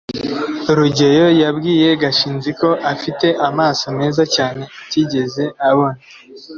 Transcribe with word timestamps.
rugeyo 0.77 1.27
yabwiye 1.41 1.89
gashinzi 2.01 2.49
ko 2.59 2.69
afite 2.93 3.27
amaso 3.47 3.85
meza 3.97 4.23
cyane 4.35 4.61
atigeze 4.83 5.43
abona 5.69 5.99